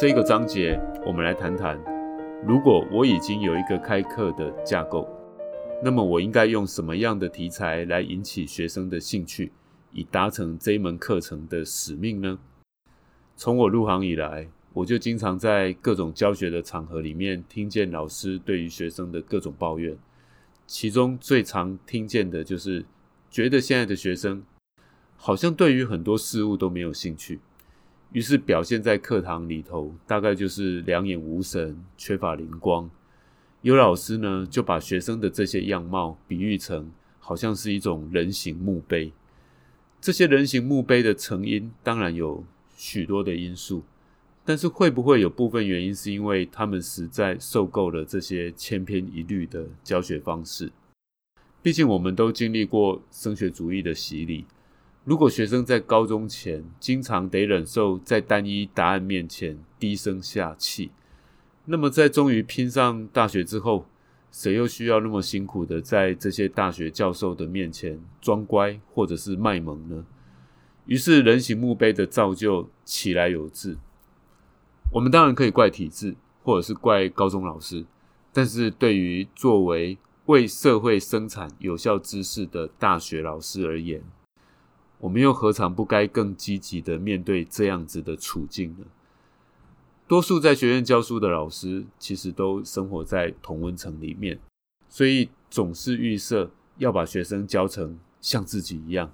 [0.00, 1.78] 这个章节，我们来谈谈，
[2.42, 5.06] 如果我已经有一个开课的架构，
[5.84, 9.52] 那么我应该用什么样的题材来引起学生的兴趣，
[9.92, 12.38] 以达成这一门课程的使命呢？
[13.36, 19.94] 从我入行以来，我就经常在各种教学的场合里面，听见老师对于学生的各种抱怨，
[20.66, 22.86] 其中最常听见的就是
[23.30, 24.42] 觉得现在的学生
[25.18, 27.40] 好像对于很多事物都没有兴趣。
[28.12, 32.90] 于是表现在课堂里头，大概就是两眼无神、缺乏灵光。
[33.62, 39.12] 有老师呢，就把学生的这些样貌比喻成，好像是一种人形墓碑。
[40.00, 42.42] 这些人形墓碑的成因，当然有
[42.74, 43.84] 许多的因素，
[44.44, 50.72] 但是会不会有部分原因，是因为他们实在受够了这些千篇一律的教学方式？
[51.62, 54.46] 毕竟我们都经历过升学主义的洗礼。
[55.04, 60.90] 如果学生在高中前经常得忍受在单一答案面前低声下气，
[61.64, 63.86] 那么在终于拼上大学之后，
[64.30, 70.04] 谁又需要那么辛苦的在这些大学教授的面前装乖或者是卖萌呢？
[70.86, 73.78] 于是人形墓碑的造就起来有致。
[74.92, 77.86] 我们当然可以怪体制，或者是怪高中老师，
[78.32, 84.02] 但是对于作为为社会生产有效知识的大学老师而言，
[85.00, 88.84] 我们又何尝不该更积极的面对这样子的处境呢？
[90.06, 94.38] 多数在学院教书的老师，其实都生活在同温层里面，
[94.88, 99.10] 所以总是预设要把学生教成像自己一样，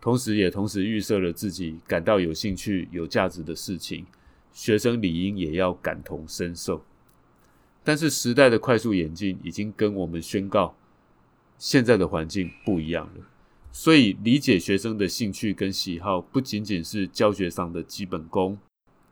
[0.00, 4.04] 同时也同时预设了自己感到有兴趣、有价值的事情，
[4.52, 6.84] 学生理应也要感同身受。
[7.82, 10.74] 但是时代的快速演进，已经跟我们宣告，
[11.56, 13.24] 现在的环境不一样了。
[13.76, 18.56] 所以，理解学生的兴趣跟喜好，不仅仅是教学上的基本功，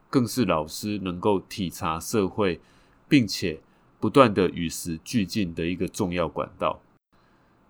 [0.08, 2.60] 更是老师能够体察社会，
[3.08, 3.58] 并且
[3.98, 6.80] 不断的与时俱进的一个重要管道。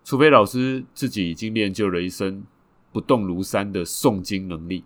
[0.03, 2.43] 除非老师自己已经练就了一身
[2.91, 4.83] 不动如山的诵经能力，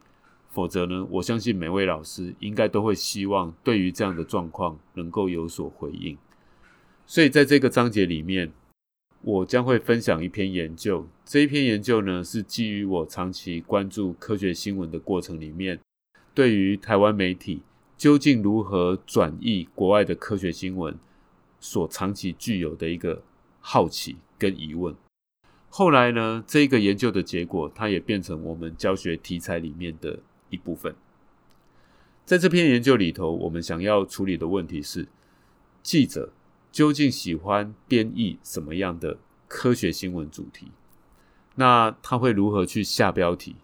[0.50, 6.18] 否则呢，我相信每位老师应该都会希望对于这样的状况能够有所回应。
[7.06, 8.54] 所以，在这个章节里面。
[9.22, 15.80] 我将会分享一篇研究，这一篇研究呢是基于我长期关注科学新闻的过程里面，
[16.34, 17.62] 对于台湾媒体
[17.98, 20.98] 究竟如何转译国外的科学新闻
[21.60, 23.24] 所长期具有的一个
[23.60, 24.96] 好奇跟疑问。
[25.70, 30.96] 后来呢，这一个研究的结果，它也变成我们教学题材里面的一部分。
[32.24, 35.08] 在这篇研究里头，我们想要处理的问题是
[35.84, 36.32] 记者。
[36.78, 39.18] 究竟喜欢编译什么样的
[39.48, 40.68] 科学新闻主题？
[41.56, 43.56] 那他会如何去下标题？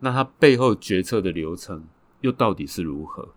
[0.00, 1.84] 那他背后决策的流程
[2.22, 3.28] 又到底是如何？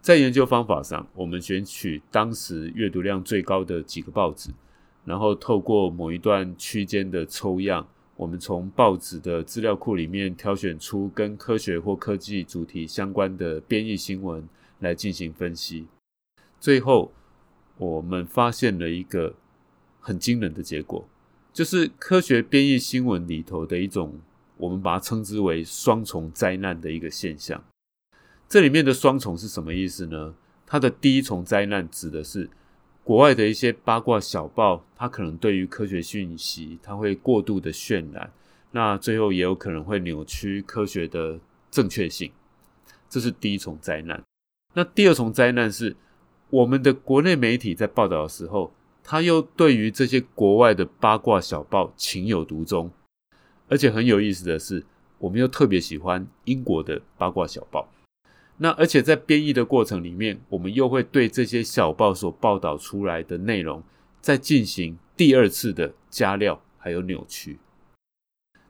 [0.00, 4.48] 在研究方法上，我们选取当时阅读量最高的几个报纸，
[5.04, 7.86] 然后透过某一段区间的抽样，
[8.16, 14.48] 我们从报纸的资料库里面挑选出跟科学或科技主题相关的编译新闻
[14.78, 15.88] 来进行分析，
[16.58, 17.12] 最后。
[17.76, 19.34] 我们发现了一个
[20.00, 21.08] 很惊人的结果，
[21.52, 24.20] 就是科学编译新闻里头的一种，
[24.56, 27.64] 我们把它称之为双重灾难的一个现象。
[28.48, 30.34] 这里面的双重是什么意思呢？
[30.64, 32.48] 它的第一重灾难指的是
[33.02, 38.32] 国外的一些八卦小报，它可能对于科学讯息，它会过度的渲染，
[38.70, 41.40] 那最后也有可能会扭曲科学的
[41.72, 42.30] 正确性，
[43.08, 44.22] 这是第一重灾难。
[44.74, 45.96] 那第二重灾难是。
[46.54, 48.72] 我们的国内媒体在报道的时候，
[49.02, 52.92] 他又对于这些国外的八卦小报情有独钟，
[53.68, 54.84] 而且很有意思的是，
[55.18, 57.88] 我们又特别喜欢英国的八卦小报。
[58.58, 63.82] 那而且在编译的过程里面，我们又会对这些小报所报道出来的内容，
[64.20, 67.58] 再进行第二次的加料还有扭曲。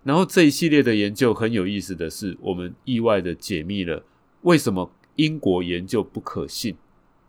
[0.03, 4.03] 然后这一系列的研究很有意思的是，我们意外的解密了
[4.41, 6.75] 为什么英国研究不可信。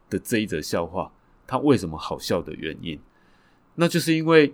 [0.09, 1.11] 的这一则笑话，
[1.47, 2.99] 它为什么好笑的原因，
[3.75, 4.53] 那就是因为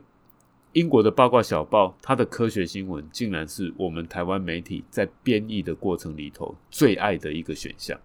[0.74, 8.00] 英国的八卦小报，它的科学新闻竟然是我们台湾媒体在编译的过程里头最爱的一个选项。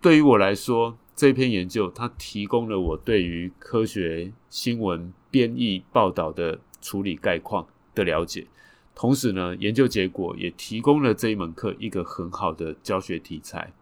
[0.00, 8.46] 对于我来说，这篇研究它提供了我对于科学新闻编译报道的处理概况的了解，
[8.94, 13.72] 同时呢，研究结果也提供了这一门课一个很好的教学题材。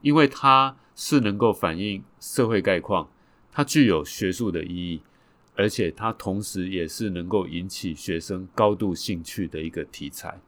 [0.00, 3.08] 因为它是能够反映社会概况，
[3.52, 5.02] 它具有学术的意义，
[5.56, 10.38] 而且它同时也是能够引起学生高度兴趣的一个题材。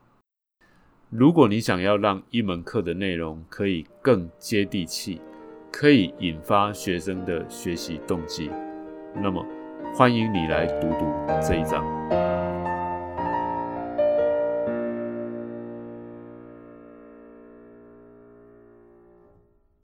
[1.10, 5.20] 如果你想要让一门课的内容可以更接地气，
[5.72, 8.50] 可以引发学生的学习动机，
[9.14, 9.44] 那么
[9.94, 11.06] 欢迎你来读读
[11.46, 12.45] 这一章。